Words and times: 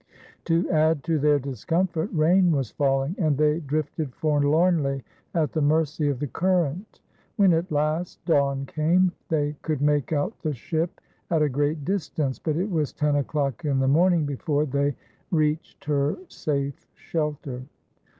To 0.45 0.67
add 0.71 1.03
to 1.03 1.19
their 1.19 1.37
discomfort 1.37 2.09
rain 2.11 2.51
was 2.51 2.71
falling, 2.71 3.13
and 3.19 3.37
they 3.37 3.59
drifted 3.59 4.15
forlornly 4.15 5.03
at 5.35 5.51
the 5.51 5.61
mercy 5.61 6.09
of 6.09 6.17
the 6.17 6.25
current. 6.25 6.99
When 7.35 7.53
at 7.53 7.71
last 7.71 8.25
dawn 8.25 8.65
came, 8.65 9.11
they 9.29 9.55
could 9.61 9.79
make 9.79 10.11
out 10.11 10.33
the 10.41 10.55
ship 10.55 10.99
at 11.29 11.43
a 11.43 11.49
great 11.49 11.85
distance; 11.85 12.39
but 12.39 12.57
it 12.57 12.71
was 12.71 12.93
ten 12.93 13.17
o'clock 13.17 13.63
in 13.63 13.77
the 13.77 13.87
morning 13.87 14.25
before 14.25 14.65
they 14.65 14.95
reached 15.29 15.85
her 15.85 16.17
safe 16.29 16.87
shelter. 16.95 17.61